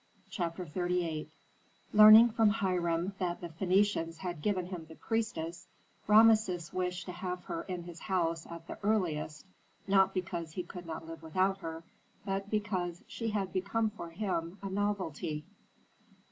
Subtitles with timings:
[0.31, 1.29] CHAPTER XXXVIII
[1.93, 5.67] Learning from Hiram that the Phœnicians had given him the priestess,
[6.07, 9.45] Rameses wished to have her in his house at the earliest,
[9.85, 11.83] not because he could not live without her,
[12.25, 15.45] but because she had become for him a novelty.